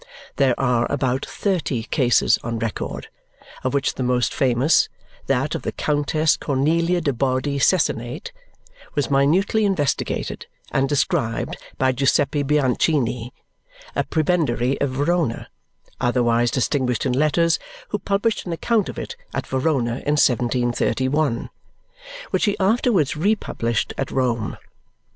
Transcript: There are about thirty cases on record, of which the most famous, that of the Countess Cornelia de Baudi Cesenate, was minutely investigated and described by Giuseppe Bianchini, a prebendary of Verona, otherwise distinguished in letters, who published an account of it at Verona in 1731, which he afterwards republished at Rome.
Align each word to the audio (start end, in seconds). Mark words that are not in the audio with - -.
There 0.37 0.59
are 0.59 0.91
about 0.91 1.23
thirty 1.27 1.83
cases 1.83 2.39
on 2.43 2.57
record, 2.57 3.09
of 3.63 3.75
which 3.75 3.93
the 3.93 4.01
most 4.01 4.33
famous, 4.33 4.89
that 5.27 5.53
of 5.53 5.61
the 5.61 5.71
Countess 5.71 6.37
Cornelia 6.37 7.01
de 7.01 7.13
Baudi 7.13 7.59
Cesenate, 7.59 8.31
was 8.95 9.11
minutely 9.11 9.63
investigated 9.63 10.47
and 10.71 10.89
described 10.89 11.55
by 11.77 11.91
Giuseppe 11.91 12.41
Bianchini, 12.41 13.31
a 13.95 14.03
prebendary 14.03 14.81
of 14.81 14.89
Verona, 14.89 15.49
otherwise 15.99 16.49
distinguished 16.49 17.05
in 17.05 17.13
letters, 17.13 17.59
who 17.89 17.99
published 17.99 18.47
an 18.47 18.53
account 18.53 18.89
of 18.89 18.97
it 18.97 19.15
at 19.35 19.45
Verona 19.45 19.97
in 20.01 20.17
1731, 20.17 21.51
which 22.31 22.45
he 22.45 22.57
afterwards 22.59 23.15
republished 23.15 23.93
at 23.99 24.09
Rome. 24.09 24.57